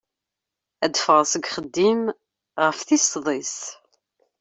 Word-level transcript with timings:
Ad 0.83 0.89
d-ffɣeɣ 0.93 1.25
seg 1.27 1.43
yixeddim 1.47 2.01
ɣef 2.63 2.79
tis 2.87 3.03
sḍis. 3.13 3.55